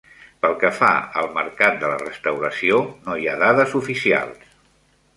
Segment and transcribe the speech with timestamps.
[0.45, 0.89] Pel que fa
[1.21, 4.55] al mercat de la restauració, no hi ha dades oficials.